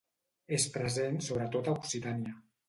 [0.57, 2.35] És present sobretot a Occitània.